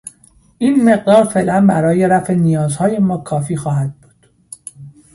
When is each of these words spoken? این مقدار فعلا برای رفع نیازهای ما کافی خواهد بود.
این 0.57 0.83
مقدار 0.93 1.23
فعلا 1.23 1.65
برای 1.67 2.07
رفع 2.07 2.33
نیازهای 2.33 2.99
ما 2.99 3.17
کافی 3.17 3.55
خواهد 3.57 3.95
بود. 4.01 4.27